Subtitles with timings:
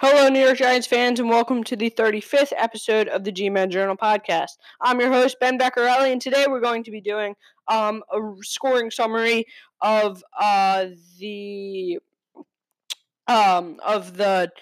[0.00, 3.68] Hello, New York Giants fans, and welcome to the 35th episode of the G Man
[3.68, 4.50] Journal podcast.
[4.80, 7.34] I'm your host, Ben Beccarelli, and today we're going to be doing
[7.66, 9.46] um, a scoring summary
[9.80, 10.86] of uh,
[11.18, 11.98] the
[13.26, 14.52] um, of the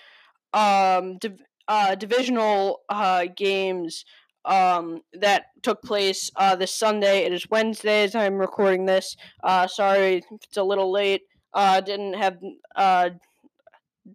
[0.55, 4.07] um, div- uh, divisional uh, games
[4.47, 7.27] um, that took place uh, this Sunday.
[7.27, 9.19] It is Wednesday as I'm recording this.
[9.45, 11.25] Uh, sorry it's a little late.
[11.53, 12.39] Uh, didn't have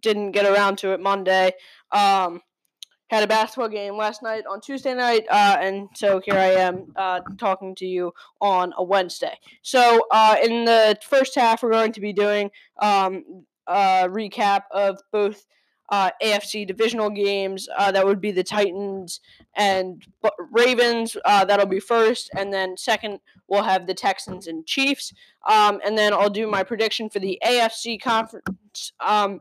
[0.00, 1.52] didn't get around to it Monday.
[1.90, 2.40] Um,
[3.10, 6.92] had a basketball game last night on Tuesday night, uh, and so here I am
[6.96, 9.38] uh, talking to you on a Wednesday.
[9.60, 12.50] So uh, in the first half, we're going to be doing
[12.80, 15.44] um, a recap of both
[15.92, 17.68] uh, AFC divisional games.
[17.76, 19.20] Uh, that would be the Titans
[19.54, 20.02] and
[20.50, 21.18] Ravens.
[21.26, 25.12] Uh, that'll be first, and then second we'll have the Texans and Chiefs.
[25.46, 29.40] Um, and then I'll do my prediction for the AFC conference um,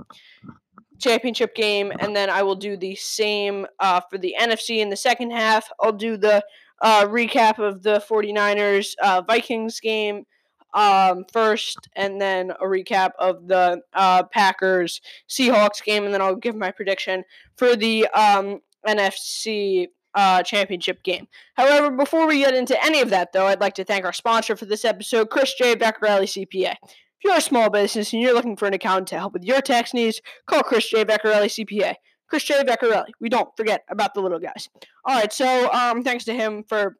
[1.00, 4.98] championship game, and then I will do the same uh, for the NFC in the
[4.98, 5.72] second half.
[5.80, 6.44] I'll do the
[6.82, 10.26] uh, recap of the 49ers uh, Vikings game
[10.74, 16.36] um, first, and then a recap of the uh, Packers Seahawks game, and then I'll
[16.36, 17.24] give my prediction
[17.58, 21.28] for the um, NFC uh, championship game.
[21.56, 24.56] However, before we get into any of that, though, I'd like to thank our sponsor
[24.56, 25.76] for this episode, Chris J.
[25.76, 26.76] Beccarelli CPA.
[26.84, 29.62] If you're a small business and you're looking for an accountant to help with your
[29.62, 31.06] tax needs, call Chris J.
[31.06, 31.96] Beccarelli CPA.
[32.28, 32.64] Chris J.
[32.64, 33.10] Beccarelli.
[33.20, 34.70] We don't forget about the little guys.
[35.06, 36.96] All right, so um, thanks to him for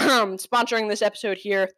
[0.00, 1.70] sponsoring this episode here.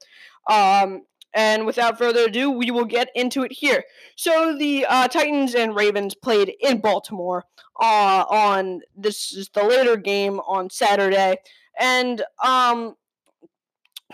[0.50, 1.02] Um,
[1.34, 3.84] and without further ado, we will get into it here.
[4.16, 7.44] So the uh, Titans and Ravens played in Baltimore
[7.80, 11.36] uh, on this is the later game on Saturday,
[11.78, 12.96] and um,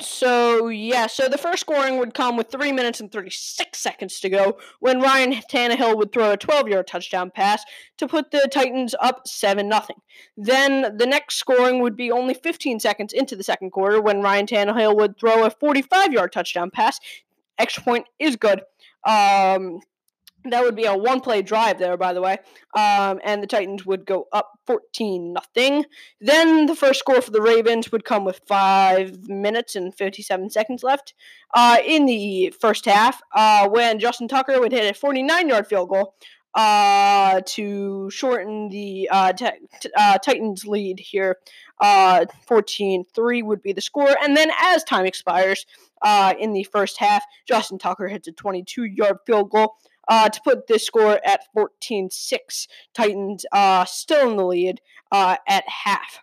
[0.01, 4.21] so yeah, so the first scoring would come with three minutes and thirty six seconds
[4.21, 7.65] to go when Ryan Tannehill would throw a twelve yard touchdown pass
[7.97, 9.97] to put the Titans up seven nothing.
[10.37, 14.47] Then the next scoring would be only fifteen seconds into the second quarter when Ryan
[14.47, 16.99] Tannehill would throw a forty five yard touchdown pass.
[17.59, 18.63] Extra point is good.
[19.05, 19.81] Um,
[20.51, 22.39] that would be a one play drive there, by the way.
[22.75, 25.85] Um, and the Titans would go up 14 nothing.
[26.21, 30.83] Then the first score for the Ravens would come with five minutes and 57 seconds
[30.83, 31.15] left
[31.55, 35.89] uh, in the first half uh, when Justin Tucker would hit a 49 yard field
[35.89, 36.15] goal
[36.55, 39.47] uh, to shorten the uh, t-
[39.97, 41.37] uh, Titans lead here.
[41.81, 44.17] Uh, 14 3 would be the score.
[44.23, 45.67] And then as time expires
[46.03, 49.77] uh, in the first half, Justin Tucker hits a 22 yard field goal
[50.09, 52.69] uh, to put this score at 14 6.
[52.95, 54.81] Titans uh, still in the lead
[55.13, 56.21] uh, at half.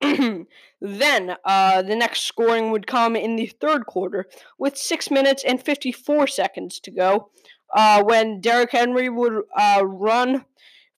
[0.80, 4.26] then uh, the next scoring would come in the third quarter
[4.58, 7.30] with 6 minutes and 54 seconds to go
[7.74, 10.44] uh, when Derrick Henry would uh, run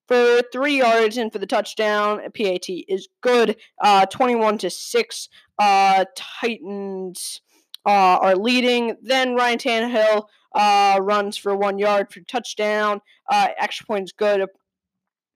[0.09, 2.21] for three yards and for the touchdown.
[2.33, 3.57] PAT is good.
[3.83, 5.29] Uh, 21 to 6.
[5.59, 7.41] Uh, Titans
[7.85, 8.97] uh, are leading.
[9.03, 10.27] Then Ryan Tannehill
[10.57, 13.01] uh, runs for one yard for touchdown.
[13.31, 14.49] Uh, extra points good.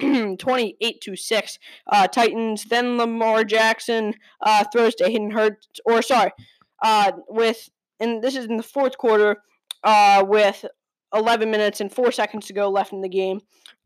[0.39, 1.59] 28 to 6
[1.89, 2.65] uh, Titans.
[2.65, 6.33] Then Lamar Jackson uh, throws to Hayden Hurst, or sorry,
[6.83, 7.69] uh, with,
[8.01, 9.37] and this is in the fourth quarter,
[9.85, 10.65] uh, with
[11.15, 13.41] 11 minutes and 4 seconds to go left in the game.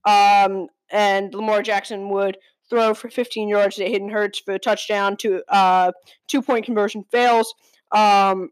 [0.05, 2.39] Um, and Lamar Jackson would
[2.71, 5.17] throw for 15 yards to Hayden Hurst for a touchdown.
[5.19, 5.91] To uh,
[6.29, 7.55] two point conversion fails.
[7.91, 8.51] Um,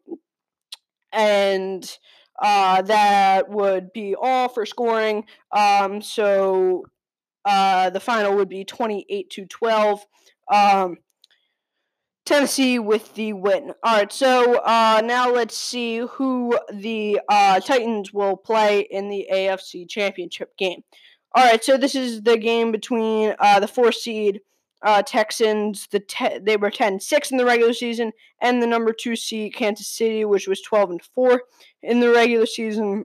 [1.13, 1.99] and
[2.43, 5.25] uh, that would be all for scoring.
[5.53, 6.85] Um, so
[7.45, 10.07] uh, the final would be 28 to 12.
[10.53, 10.97] Um,
[12.25, 13.73] Tennessee with the win.
[13.83, 19.27] All right, so uh, now let's see who the uh, Titans will play in the
[19.33, 20.83] AFC Championship game.
[21.35, 24.41] All right, so this is the game between uh, the four seed
[24.85, 25.89] uh, Texans.
[25.91, 29.89] The te- they were 10-6 in the regular season, and the number two seed Kansas
[29.89, 31.43] City, which was 12 and four
[31.83, 33.05] in the regular season.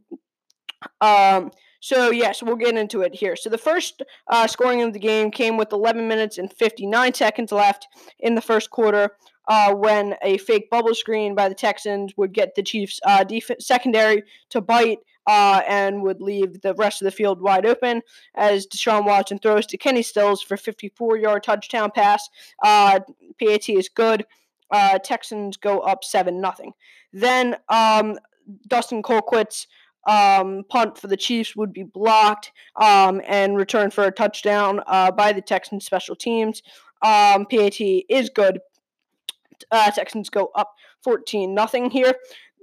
[1.02, 3.36] Um, so yes, we'll get into it here.
[3.36, 7.52] So the first uh, scoring of the game came with 11 minutes and 59 seconds
[7.52, 7.88] left
[8.20, 9.12] in the first quarter.
[9.50, 13.24] Uh, when a fake bubble screen by the Texans would get the Chiefs' uh,
[13.60, 18.02] secondary to bite uh, and would leave the rest of the field wide open
[18.36, 22.28] as Deshaun Watson throws to Kenny Stills for 54 yard touchdown pass.
[22.64, 23.00] Uh,
[23.40, 24.26] PAT is good.
[24.70, 26.74] Uh, Texans go up 7 0.
[27.14, 28.18] Then um,
[28.68, 29.68] Dustin Colquitt's
[30.08, 35.12] um, punt for the Chiefs would be blocked um, and returned for a touchdown uh,
[35.12, 36.62] by the Texans special teams.
[37.02, 37.80] Um, PAT
[38.10, 38.60] is good.
[39.72, 40.74] Uh, Texans go up
[41.04, 42.14] 14 nothing here.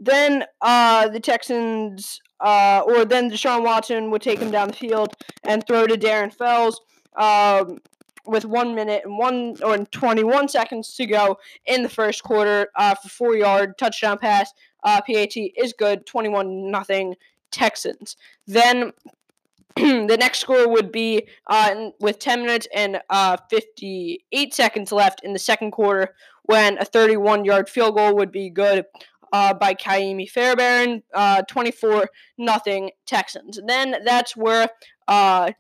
[0.00, 5.14] Then uh, the Texans uh, or then Deshaun Watson would take him down the field
[5.44, 6.81] and throw to Darren Fells.
[7.16, 7.78] Um,
[8.26, 11.36] with one minute and one or 21 seconds to go
[11.66, 14.50] in the first quarter uh, for four yard touchdown pass.
[14.84, 17.14] Uh, PAT is good, 21 nothing
[17.50, 18.16] Texans.
[18.46, 18.92] Then
[19.76, 25.32] the next score would be uh, with 10 minutes and uh, 58 seconds left in
[25.32, 26.14] the second quarter
[26.44, 28.84] when a 31 yard field goal would be good
[29.32, 32.08] uh, by Kaimi Fairbairn, uh, 24
[32.38, 33.58] nothing Texans.
[33.66, 34.69] Then that's where
[35.08, 35.50] uh,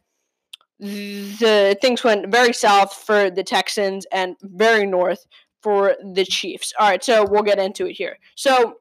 [0.78, 5.26] the things went very south for the Texans and very north
[5.60, 6.72] for the Chiefs.
[6.78, 8.18] All right, so we'll get into it here.
[8.36, 8.76] So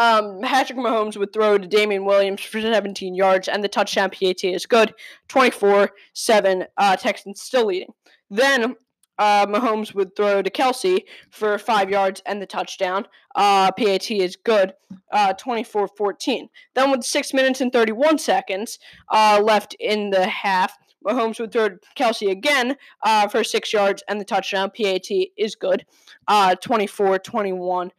[0.00, 4.44] um, Patrick Mahomes would throw to Damien Williams for 17 yards, and the touchdown PAT
[4.44, 4.94] is good.
[5.28, 7.92] 24 7, uh, Texans still leading.
[8.30, 8.76] Then
[9.18, 13.06] uh, Mahomes would throw to Kelce for five yards and the touchdown.
[13.34, 14.72] Uh, PAT is good,
[15.12, 16.48] uh, 24 14.
[16.74, 18.78] Then, with six minutes and 31 seconds
[19.10, 22.74] uh, left in the half, Mahomes would throw to Kelce again
[23.04, 24.70] uh, for six yards and the touchdown.
[24.70, 25.84] PAT is good,
[26.26, 27.92] uh, 24 21.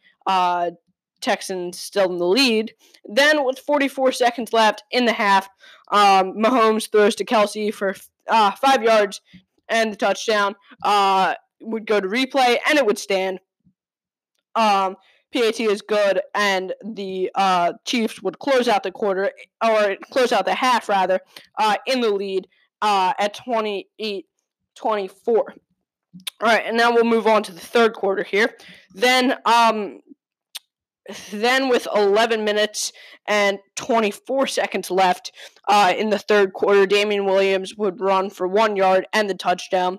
[1.22, 2.74] Texans still in the lead.
[3.04, 5.48] Then, with 44 seconds left in the half,
[5.90, 7.94] um, Mahomes throws to Kelce for
[8.28, 9.20] uh, five yards
[9.68, 10.54] and the touchdown
[10.84, 13.40] uh, would go to replay and it would stand.
[14.54, 14.96] Um,
[15.32, 19.30] PAT is good, and the uh, Chiefs would close out the quarter
[19.64, 21.20] or close out the half rather
[21.58, 22.46] uh, in the lead
[22.82, 24.26] uh, at 28
[24.74, 25.36] 24.
[25.38, 25.54] All
[26.42, 28.54] right, and now we'll move on to the third quarter here.
[28.94, 30.00] Then, um,
[31.32, 32.92] then with 11 minutes
[33.26, 35.32] and 24 seconds left
[35.68, 39.98] uh, in the third quarter, Damien Williams would run for one yard and the touchdown.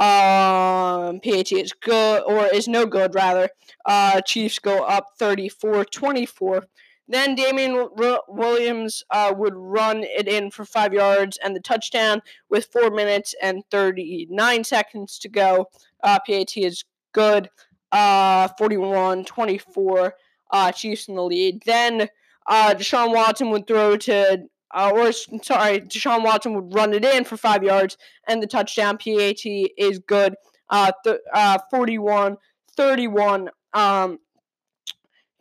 [0.00, 3.48] Um, PAT is good, or is no good, rather.
[3.86, 6.64] Uh, Chiefs go up 34 24.
[7.06, 7.88] Then Damien
[8.28, 13.34] Williams uh, would run it in for five yards and the touchdown with four minutes
[13.42, 15.66] and 39 seconds to go.
[16.02, 17.50] Uh, PAT is good.
[17.92, 20.14] Uh, 41 24
[20.50, 21.62] uh, Chiefs in the lead.
[21.64, 22.08] Then
[22.46, 24.42] uh, Deshaun Watson would throw to,
[24.74, 27.96] uh, or sorry, Deshaun Watson would run it in for five yards,
[28.28, 30.34] and the touchdown PAT is good.
[30.70, 32.36] Uh, th- uh, 41
[32.76, 33.50] 31.
[33.72, 34.18] Um,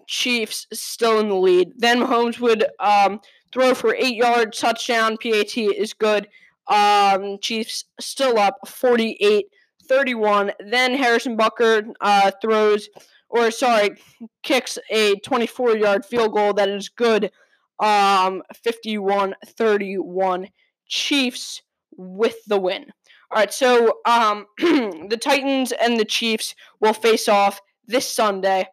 [0.07, 1.71] Chiefs still in the lead.
[1.77, 3.19] Then Mahomes would um,
[3.53, 5.17] throw for eight yards, touchdown.
[5.17, 6.27] PAT is good.
[6.67, 9.45] Um, Chiefs still up 48
[9.88, 10.51] 31.
[10.69, 12.89] Then Harrison Butker uh, throws
[13.33, 13.97] or sorry,
[14.44, 17.31] kicks a 24 yard field goal that is good.
[17.80, 20.47] Um, 51 31
[20.88, 21.63] Chiefs
[21.97, 22.85] with the win.
[23.31, 28.68] All right, so um, the Titans and the Chiefs will face off this Sunday.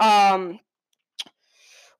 [0.00, 0.58] Um,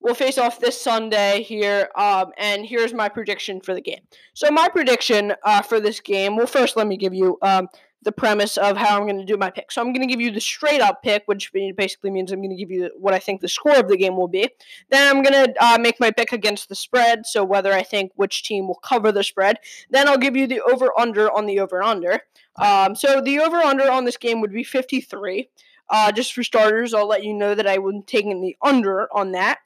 [0.00, 4.00] we'll face off this Sunday here, um, and here's my prediction for the game.
[4.34, 6.36] So my prediction uh, for this game.
[6.36, 7.68] Well, first let me give you um,
[8.02, 9.70] the premise of how I'm going to do my pick.
[9.70, 12.50] So I'm going to give you the straight up pick, which basically means I'm going
[12.50, 14.48] to give you what I think the score of the game will be.
[14.90, 18.12] Then I'm going to uh, make my pick against the spread, so whether I think
[18.14, 19.58] which team will cover the spread.
[19.90, 22.20] Then I'll give you the over under on the over under.
[22.56, 25.48] Um, so the over under on this game would be 53.
[25.90, 29.12] Uh, just for starters, I'll let you know that I would be taking the under
[29.12, 29.58] on that.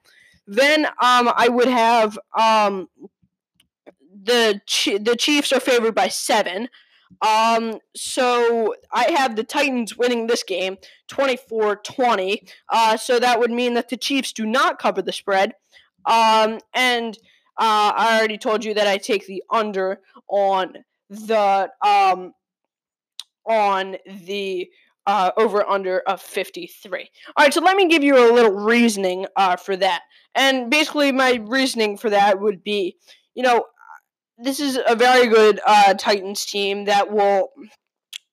[0.47, 2.89] Then um, I would have um,
[4.25, 4.61] the
[5.01, 6.69] the Chiefs are favored by seven.
[7.22, 10.76] Um, so I have the Titans winning this game
[11.09, 12.42] 24 20.
[12.68, 15.52] Uh, so that would mean that the Chiefs do not cover the spread.
[16.06, 17.16] Um, and
[17.59, 20.75] uh, I already told you that I take the under on
[21.09, 22.33] the um,
[23.47, 24.68] on the
[25.06, 27.11] uh, over under of 53.
[27.37, 30.02] All right, so let me give you a little reasoning uh, for that.
[30.35, 32.97] And basically, my reasoning for that would be
[33.35, 33.64] you know,
[34.38, 37.50] this is a very good uh, Titans team that will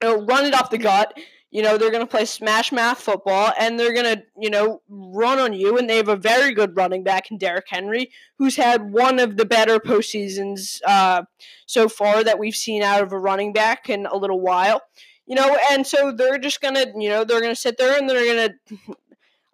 [0.01, 1.17] run it off the gut.
[1.51, 5.37] You know, they're going to play smashmouth football and they're going to, you know, run
[5.37, 5.77] on you.
[5.77, 9.35] And they have a very good running back in Derrick Henry, who's had one of
[9.35, 11.23] the better postseasons uh,
[11.65, 14.81] so far that we've seen out of a running back in a little while.
[15.27, 17.97] You know, and so they're just going to, you know, they're going to sit there
[17.97, 18.77] and they're going to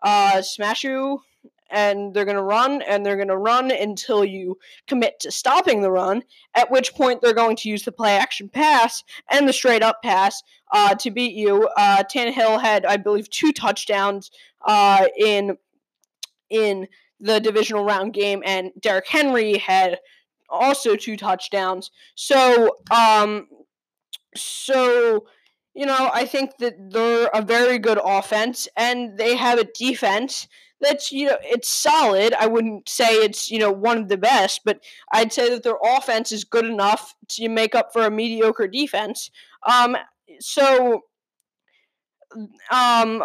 [0.04, 1.22] uh, smash you
[1.69, 4.57] and they're going to run and they're going to run until you
[4.88, 6.24] commit to stopping the run,
[6.55, 10.01] at which point they're going to use the play action pass and the straight up
[10.01, 11.67] pass uh, to beat you.
[11.77, 14.31] Uh, Tannehill had, I believe, two touchdowns
[14.65, 15.57] uh, in
[16.50, 16.88] in
[17.19, 20.00] the divisional round game, and Derrick Henry had
[20.50, 21.91] also two touchdowns.
[22.15, 23.47] So, um,
[24.36, 25.25] so
[25.77, 30.47] you know, I think that they're a very good offense, and they have a defense
[30.81, 32.34] that's you know it's solid.
[32.34, 35.77] I wouldn't say it's you know one of the best, but I'd say that their
[35.84, 39.31] offense is good enough to make up for a mediocre defense.
[39.67, 39.98] Um,
[40.39, 41.03] so
[42.72, 43.24] um,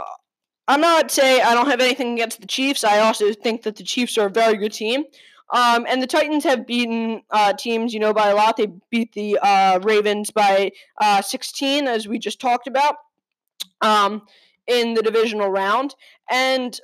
[0.69, 2.85] I'm not saying I don't have anything against the Chiefs.
[2.85, 5.05] I also think that the Chiefs are a very good team.
[5.53, 8.57] Um, and the Titans have beaten uh, teams, you know, by a lot.
[8.57, 12.95] They beat the uh, Ravens by uh, 16, as we just talked about,
[13.83, 14.23] um,
[14.67, 15.95] in the divisional round,
[16.31, 16.81] and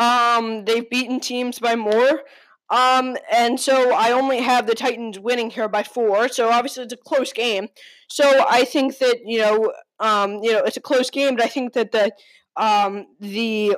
[0.00, 2.22] um, they've beaten teams by more.
[2.70, 6.28] Um, and so I only have the Titans winning here by four.
[6.28, 7.68] So obviously it's a close game.
[8.08, 11.48] So I think that you know, um, you know, it's a close game, but I
[11.48, 12.12] think that the
[12.56, 13.76] um, the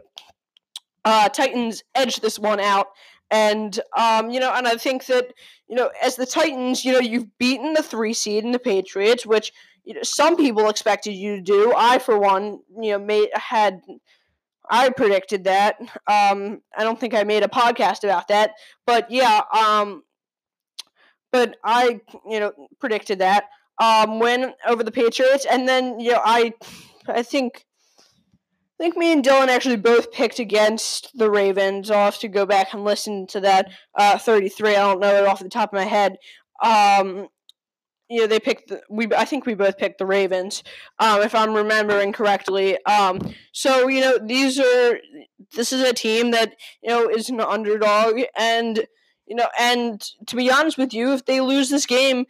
[1.05, 2.87] uh, Titans edge this one out.
[3.31, 5.33] And um, you know, and I think that
[5.69, 9.27] you know, as the Titans, you know, you've beaten the three seed and the Patriots,
[9.27, 9.53] which
[9.85, 11.73] you know some people expected you to do.
[11.75, 13.81] I, for one, you know, made had
[14.73, 15.79] I predicted that.
[16.09, 18.53] Um, I don't think I made a podcast about that,
[18.87, 20.03] but yeah, um,
[21.31, 23.45] but I, you know, predicted that
[23.79, 26.55] um, win over the Patriots, and then you know, I,
[27.07, 27.67] I think
[28.81, 31.91] I think me and Dylan actually both picked against the Ravens.
[31.91, 34.71] I'll have to go back and listen to that uh, 33.
[34.71, 36.17] I don't know it off the top of my head.
[36.65, 37.29] Um,
[38.13, 39.07] you know, they picked the, we.
[39.17, 40.63] I think we both picked the Ravens,
[40.99, 42.77] um, if I'm remembering correctly.
[42.85, 43.19] Um,
[43.53, 44.99] so you know, these are
[45.57, 48.85] this is a team that you know is an underdog, and
[49.27, 52.27] you know, and to be honest with you, if they lose this game,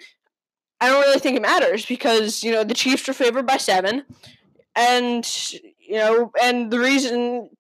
[0.81, 4.05] I don't really think it matters because you know the Chiefs are favored by seven,
[4.77, 5.29] and
[5.81, 7.51] you know, and the reason,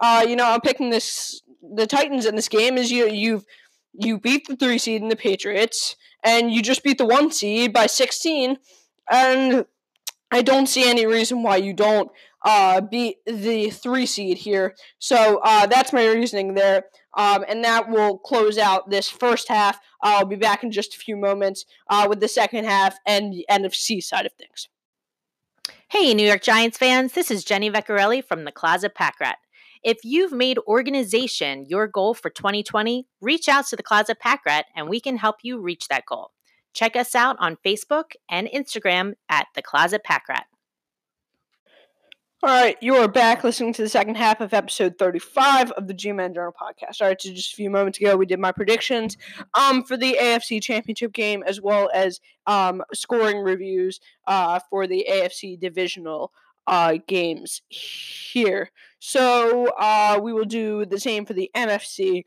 [0.00, 3.46] uh, you know, I'm picking this the Titans in this game is you you've
[3.94, 7.72] you beat the three seed in the Patriots, and you just beat the one seed
[7.72, 8.58] by 16,
[9.10, 9.66] and
[10.30, 12.10] I don't see any reason why you don't
[12.44, 14.74] uh, beat the three seed here.
[14.98, 16.84] So uh, that's my reasoning there.
[17.16, 19.80] Um, and that will close out this first half.
[20.02, 23.46] I'll be back in just a few moments uh, with the second half and the
[23.50, 24.68] NFC side of things.
[25.88, 29.38] Hey, New York Giants fans, this is Jenny Vecchiarelli from the Closet Pack Rat.
[29.82, 34.66] If you've made organization your goal for 2020, reach out to the Closet Pack Rat
[34.74, 36.32] and we can help you reach that goal.
[36.72, 40.46] Check us out on Facebook and Instagram at the Closet Pack Rat.
[42.40, 45.92] All right, you are back listening to the second half of episode 35 of the
[45.92, 47.00] G Man Journal podcast.
[47.00, 49.16] All right, so just a few moments ago, we did my predictions
[49.54, 55.04] um, for the AFC Championship game as well as um, scoring reviews uh, for the
[55.10, 56.30] AFC divisional
[56.68, 58.70] uh, games here.
[59.00, 62.24] So uh, we will do the same for the NFC.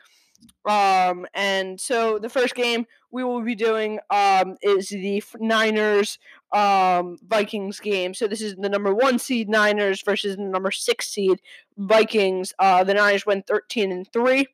[0.66, 6.18] Um, and so the first game we will be doing um, is the Niners
[6.52, 8.14] um, Vikings game.
[8.14, 11.40] So this is the number one seed Niners versus the number six seed
[11.78, 12.54] Vikings.
[12.58, 14.46] Uh, the Niners went 13 and 3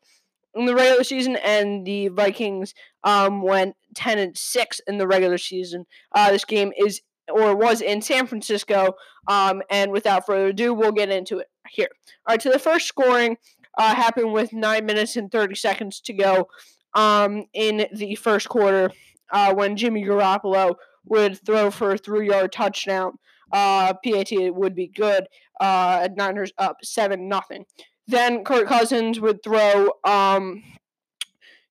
[0.56, 5.38] in the regular season, and the Vikings um, went 10 and 6 in the regular
[5.38, 5.86] season.
[6.14, 8.96] Uh, this game is or was in San Francisco.
[9.28, 11.90] Um, and without further ado, we'll get into it here.
[12.26, 13.38] All right, so the first scoring
[13.78, 16.48] uh, happened with nine minutes and 30 seconds to go
[16.94, 18.92] um, in the first quarter
[19.32, 23.18] uh, when Jimmy Garoppolo would throw for a three yard touchdown.
[23.52, 25.28] Uh, PAT would be good.
[25.60, 27.66] Uh, Niners up 7 nothing.
[28.08, 30.64] Then Kirk Cousins would throw um,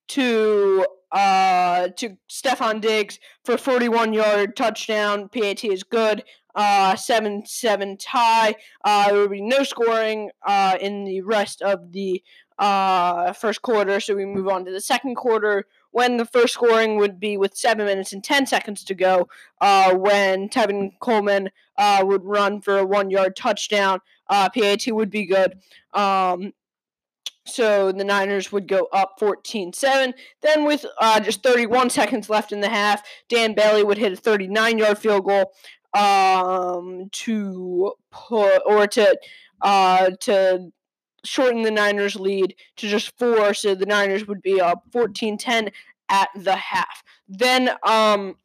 [0.08, 5.28] to uh, to Stefon Diggs for 41 yard touchdown.
[5.28, 6.24] PAT is good.
[6.54, 8.54] Uh, 7 7 tie.
[8.82, 12.22] Uh, there will be no scoring uh, in the rest of the
[12.58, 14.00] uh, first quarter.
[14.00, 17.56] So we move on to the second quarter when the first scoring would be with
[17.56, 19.28] 7 minutes and 10 seconds to go
[19.60, 24.00] uh, when Tevin Coleman uh, would run for a one yard touchdown.
[24.28, 25.58] Uh, PAT would be good.
[25.94, 26.52] Um,
[27.46, 30.14] so the Niners would go up 14 7.
[30.42, 34.16] Then, with uh, just 31 seconds left in the half, Dan Bailey would hit a
[34.16, 35.52] 39 yard field goal
[35.94, 39.16] um, to put, or to,
[39.62, 40.70] uh, to
[41.24, 43.54] shorten the Niners' lead to just four.
[43.54, 45.70] So the Niners would be up 14 10
[46.08, 47.02] at the half.
[47.28, 48.36] Then, um,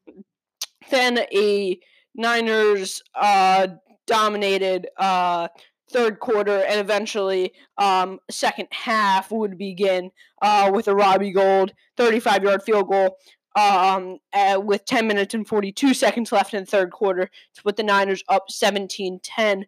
[0.90, 1.80] then a
[2.16, 3.68] Niners uh,
[4.08, 5.48] dominated uh,
[5.92, 12.44] third quarter, and eventually um, second half would begin uh, with a Robbie Gould 35
[12.44, 13.18] yard field goal
[13.56, 17.76] um, uh, with 10 minutes and 42 seconds left in the third quarter to put
[17.76, 19.66] the Niners up 17 10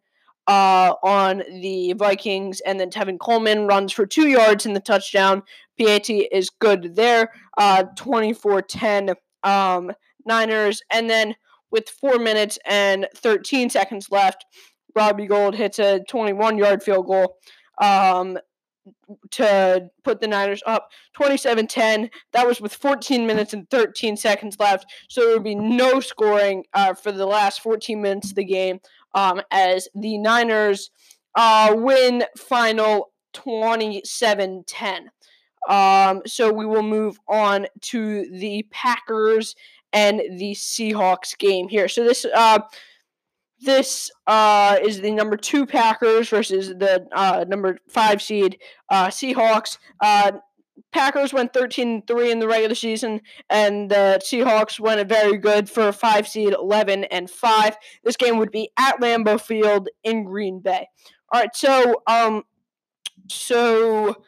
[0.47, 2.61] uh, on the Vikings.
[2.61, 5.43] And then Tevin Coleman runs for two yards in the touchdown.
[5.79, 7.31] PAT is good there.
[7.57, 9.91] Uh, 24 10 um,
[10.25, 10.81] Niners.
[10.91, 11.35] And then
[11.71, 14.45] with four minutes and 13 seconds left,
[14.95, 17.37] Robbie Gould hits a 21 yard field goal
[17.81, 18.37] um,
[19.31, 22.09] to put the Niners up 27-10.
[22.33, 26.65] That was with 14 minutes and 13 seconds left, so there would be no scoring
[26.73, 28.79] uh, for the last 14 minutes of the game
[29.13, 30.91] um, as the Niners
[31.35, 35.09] uh, win final 27 10.
[35.69, 39.55] Um, so we will move on to the Packers
[39.93, 41.87] and the Seahawks game here.
[41.87, 42.59] So this uh,
[43.63, 49.77] this uh, is the number two Packers versus the uh, number five seed uh, Seahawks.
[49.99, 50.33] Uh,
[50.91, 55.69] Packers went 13 3 in the regular season, and the Seahawks went a very good
[55.69, 57.77] for a five seed 11 and 5.
[58.03, 60.87] This game would be at Lambeau Field in Green Bay.
[61.31, 62.43] All right, so um,
[63.27, 64.23] so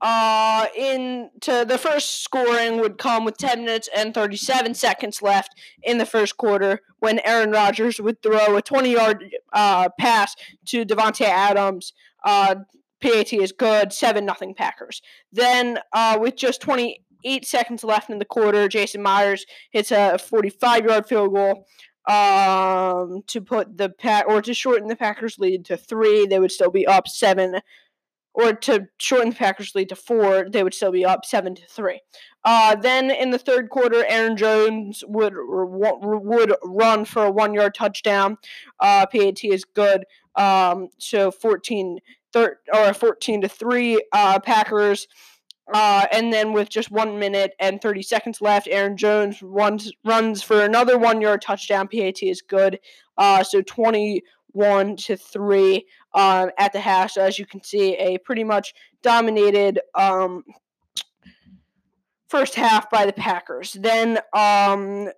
[0.00, 5.98] uh, into the first scoring would come with 10 minutes and 37 seconds left in
[5.98, 10.34] the first quarter when Aaron Rodgers would throw a 20 yard uh, pass
[10.66, 11.92] to Davante Adams.
[12.24, 12.56] Uh,
[13.00, 15.02] PAT is good, 7 nothing Packers.
[15.32, 20.84] Then, uh, with just 28 seconds left in the quarter, Jason Myers hits a 45
[20.84, 21.66] yard field goal
[22.06, 26.26] um, to put the pack or to shorten the Packers' lead to three.
[26.26, 27.60] They would still be up seven,
[28.34, 30.48] or to shorten the Packers' lead to four.
[30.50, 32.00] They would still be up seven to three.
[32.44, 37.74] Uh, then in the third quarter, Aaron Jones would would run for a one yard
[37.74, 38.36] touchdown.
[38.80, 40.04] Uh, PAT is good.
[40.36, 42.00] Um, so 14,
[42.32, 44.02] thir- or 14 to three.
[44.12, 45.06] Uh, Packers.
[45.72, 50.42] Uh, and then with just one minute and 30 seconds left, Aaron Jones runs runs
[50.42, 51.88] for another one yard touchdown.
[51.88, 52.78] PAT is good.
[53.16, 57.16] Uh, so 21 to 3 um, at the hash.
[57.16, 60.44] As you can see, a pretty much dominated um,
[62.28, 63.74] first half by the Packers.
[63.74, 65.08] Then um,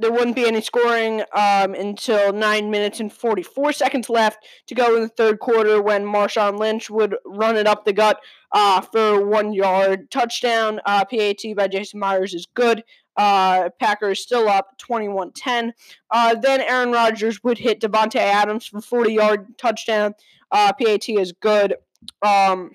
[0.00, 4.96] there wouldn't be any scoring um, until nine minutes and 44 seconds left to go
[4.96, 8.18] in the third quarter when Marshawn Lynch would run it up the gut
[8.52, 10.80] uh, for one yard touchdown.
[10.86, 12.82] Uh, PAT by Jason Myers is good.
[13.20, 15.74] Uh, Packers still up 21 10.
[16.10, 20.14] Uh, then Aaron Rodgers would hit Davante Adams for 40 yard touchdown.
[20.50, 21.74] Uh, PAT is good.
[22.22, 22.70] Um,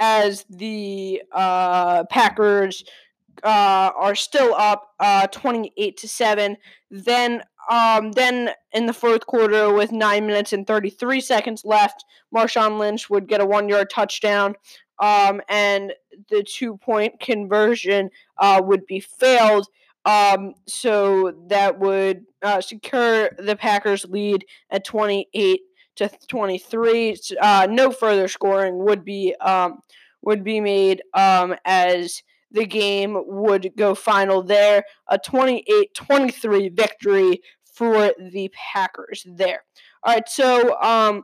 [0.00, 2.82] as the uh, Packers
[3.44, 6.56] uh, are still up uh, 28 to 7.
[6.90, 12.80] Then um, then in the fourth quarter with 9 minutes and 33 seconds left, Marshawn
[12.80, 14.56] Lynch would get a 1-yard touchdown
[15.00, 15.92] um, and
[16.28, 19.66] the two-point conversion uh, would be failed.
[20.04, 25.60] Um, so that would uh, secure the Packers lead at 28
[25.96, 27.16] to 23.
[27.40, 29.80] Uh, no further scoring would be um,
[30.22, 34.84] would be made um, as the game would go final there.
[35.08, 37.40] A 28 23 victory
[37.74, 39.64] for the Packers there.
[40.02, 41.22] All right, so um,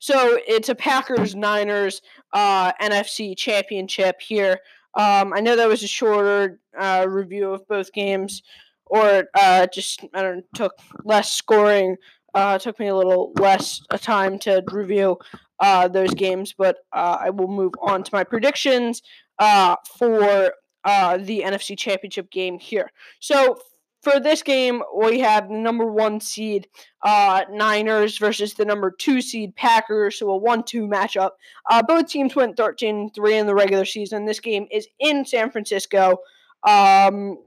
[0.00, 4.58] so it's a Packers Niners uh, NFC Championship here.
[4.94, 8.42] Um, I know that was a shorter uh, review of both games,
[8.86, 10.74] or uh, just I don't know, took
[11.04, 11.96] less scoring.
[12.32, 15.18] Uh, took me a little less time to review
[15.58, 19.02] uh, those games, but uh, I will move on to my predictions
[19.40, 20.52] uh, for
[20.84, 22.90] uh, the NFC Championship game here.
[23.20, 23.58] So
[24.02, 26.68] for this game, we have the number one seed
[27.02, 31.30] uh, Niners versus the number two seed Packers, so a one-two matchup.
[31.70, 34.24] Uh, both teams went 13-3 in the regular season.
[34.24, 36.18] This game is in San Francisco.
[36.66, 37.38] Um,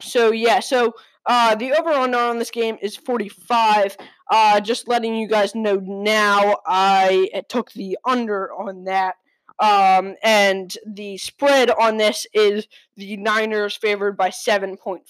[0.00, 0.94] so yeah, so
[1.26, 3.96] uh, the over/under on this game is 45.
[4.30, 9.16] Uh, just letting you guys know now, I took the under on that.
[9.62, 15.04] Um, and the spread on this is the Niners favored by 7.5.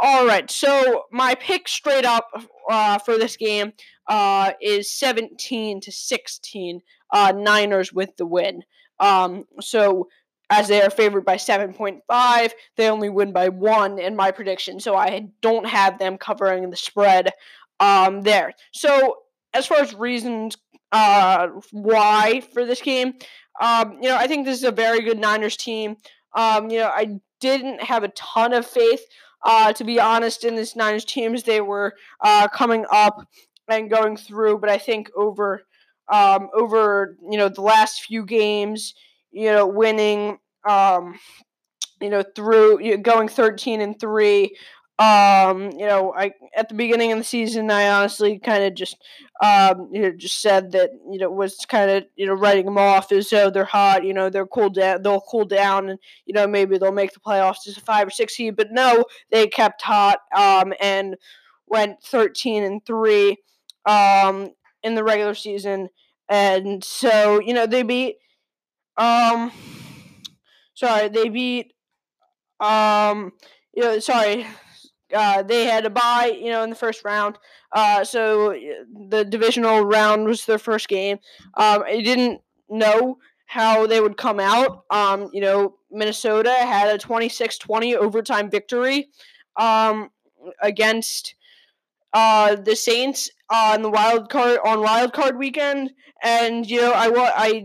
[0.00, 2.28] All right, so my pick straight up
[2.70, 3.72] uh, for this game
[4.06, 6.80] uh, is 17 to 16.
[7.12, 8.62] Uh, Niners with the win.
[9.00, 10.08] Um, so
[10.50, 14.78] as they are favored by 7.5, they only win by one in my prediction.
[14.78, 17.32] So I don't have them covering the spread
[17.80, 18.54] um, there.
[18.72, 19.16] So
[19.52, 20.56] as far as reasons
[20.92, 23.14] uh, why for this game,
[23.60, 25.96] um, you know, I think this is a very good Niners team.
[26.34, 29.00] Um, you know, I didn't have a ton of faith,
[29.44, 31.42] uh, to be honest, in this Niners teams.
[31.42, 33.26] They were uh, coming up
[33.68, 35.62] and going through, but I think over
[36.08, 38.94] um, over you know the last few games,
[39.30, 41.18] you know, winning, um,
[42.00, 44.56] you know, through you know, going thirteen and three,
[44.98, 48.96] um, you know, I at the beginning of the season, I honestly kind of just,
[49.40, 52.78] um, you know, just said that you know was kind of you know writing them
[52.78, 56.34] off as though they're hot, you know, they're cool down, they'll cool down, and you
[56.34, 58.56] know maybe they'll make the playoffs as a five or six seed.
[58.56, 61.14] But no, they kept hot, um, and
[61.68, 63.36] went thirteen and three,
[63.86, 64.50] um,
[64.82, 65.90] in the regular season,
[66.28, 68.16] and so you know they beat.
[68.96, 69.52] Um,
[70.74, 71.72] sorry, they beat.
[72.58, 73.30] Um,
[73.72, 74.44] you know, sorry,
[75.14, 77.38] uh, they had a bye, you know, in the first round.
[77.72, 78.54] Uh, so
[79.10, 81.18] the divisional round was their first game.
[81.54, 84.84] Um, I didn't know how they would come out.
[84.90, 89.08] Um, you know, Minnesota had a 26-20 overtime victory
[89.56, 90.10] um,
[90.62, 91.34] against
[92.12, 95.90] uh, the Saints on the wild card on wild card weekend,
[96.22, 97.64] and you know, I I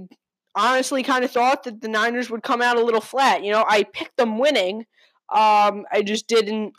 [0.56, 3.44] honestly kind of thought that the Niners would come out a little flat.
[3.44, 4.86] You know, I picked them winning.
[5.30, 6.74] Um, I just didn't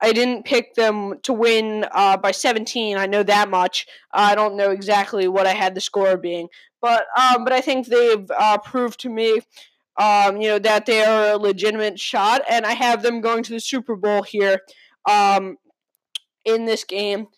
[0.00, 2.96] I didn't pick them to win uh, by 17.
[2.96, 3.86] I know that much.
[4.12, 6.48] I don't know exactly what I had the score being,
[6.82, 9.40] but um, but I think they've uh, proved to me,
[9.98, 13.52] um, you know, that they are a legitimate shot, and I have them going to
[13.52, 14.60] the Super Bowl here,
[15.08, 15.56] um,
[16.44, 17.28] in this game.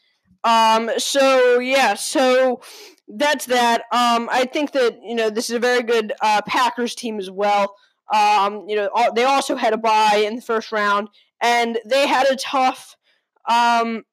[0.45, 2.61] Um, so yeah, so
[3.09, 3.83] that's that.
[3.93, 7.31] Um, I think that you know this is a very good uh, Packers team as
[7.31, 7.75] well.
[8.13, 11.09] Um, you know, they also had a bye in the first round,
[11.41, 12.97] and they had a tough
[13.49, 14.05] um,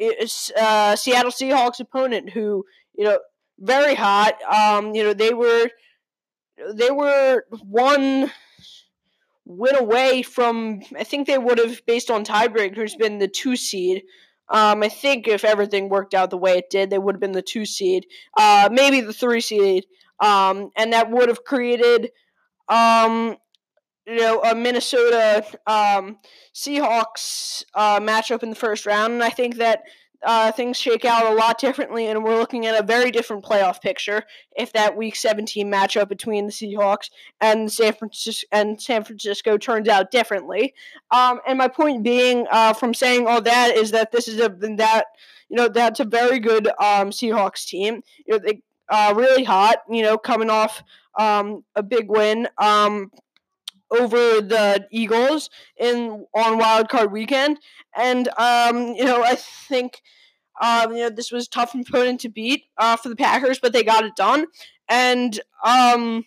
[0.00, 2.64] uh, Seattle Seahawks opponent who
[2.96, 3.18] you know
[3.58, 4.34] very hot.
[4.42, 5.70] Um, you know they were
[6.74, 8.30] they were one
[9.44, 14.02] win away from I think they would have based on tiebreakers been the two seed.
[14.50, 17.32] Um, I think if everything worked out the way it did, they would have been
[17.32, 19.84] the two seed, uh, maybe the three seed,
[20.20, 22.10] um, and that would have created
[22.68, 23.36] um,
[24.08, 26.18] you know, a Minnesota um,
[26.54, 29.82] Seahawks uh, matchup in the first round, and I think that
[30.22, 33.80] uh, things shake out a lot differently, and we're looking at a very different playoff
[33.80, 34.24] picture
[34.56, 39.88] if that Week 17 matchup between the Seahawks and San Francisco and San Francisco turns
[39.88, 40.74] out differently.
[41.10, 44.48] Um, and my point being, uh, from saying all that, is that this is a
[44.76, 45.04] that
[45.48, 48.02] you know that's a very good um, Seahawks team.
[48.26, 49.78] You know, they uh, really hot.
[49.88, 50.82] You know, coming off
[51.16, 52.48] um, a big win.
[52.58, 53.10] Um,
[53.90, 57.58] over the Eagles in on Wild Card Weekend,
[57.96, 60.02] and um, you know I think
[60.60, 63.84] um, you know this was tough opponent to beat uh, for the Packers, but they
[63.84, 64.46] got it done,
[64.88, 66.24] and um,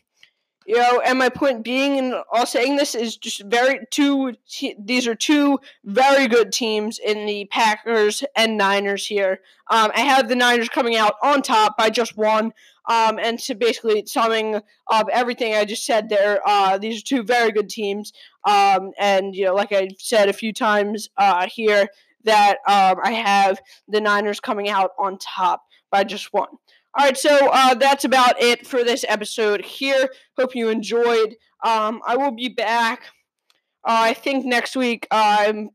[0.65, 4.33] you know, and my point being, and all saying this is just very two.
[4.79, 9.39] These are two very good teams in the Packers and Niners here.
[9.69, 12.53] Um, I have the Niners coming out on top by just one.
[12.89, 14.59] Um, and to basically summing
[14.91, 18.11] up everything I just said there, uh, these are two very good teams.
[18.43, 21.87] Um, and you know, like I said a few times uh, here,
[22.23, 26.49] that um, I have the Niners coming out on top by just one.
[26.93, 30.09] All right, so uh, that's about it for this episode here.
[30.37, 31.35] Hope you enjoyed.
[31.63, 33.03] Um, I will be back.
[33.83, 35.07] Uh, I think next week.
[35.11, 35.69] I'm.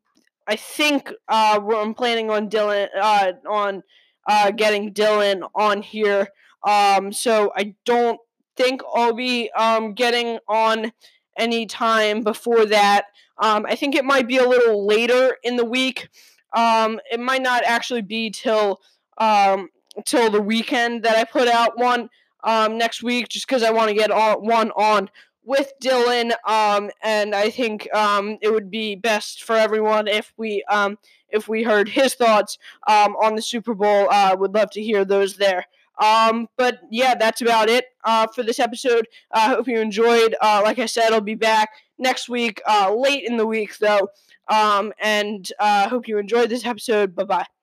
[0.49, 3.83] I think uh, I'm planning on Dylan uh, on
[4.29, 6.29] uh, getting Dylan on here.
[6.63, 8.21] Um, so I don't
[8.57, 10.93] think I'll be um, getting on
[11.37, 13.07] any time before that.
[13.39, 16.09] Um, I think it might be a little later in the week.
[16.55, 18.81] Um, it might not actually be till
[19.19, 19.69] um,
[20.05, 22.09] till the weekend that I put out one
[22.45, 25.11] um, next week, just because I want to get one on
[25.45, 26.33] with Dylan.
[26.47, 31.49] Um, and I think um, it would be best for everyone if we um, if
[31.49, 34.09] we heard his thoughts um, on the Super Bowl.
[34.11, 35.67] I uh, would love to hear those there.
[36.03, 39.07] Um, but yeah, that's about it uh, for this episode.
[39.33, 40.35] I uh, hope you enjoyed.
[40.41, 44.09] Uh, like I said, I'll be back next week, uh, late in the week though.
[44.49, 47.15] Um, and uh, hope you enjoyed this episode.
[47.15, 47.56] Bye bye.